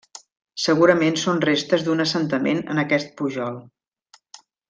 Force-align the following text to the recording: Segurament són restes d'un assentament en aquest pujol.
Segurament 0.61 1.17
són 1.23 1.41
restes 1.45 1.85
d'un 1.89 2.01
assentament 2.07 2.63
en 2.75 2.83
aquest 2.85 3.13
pujol. 3.21 3.61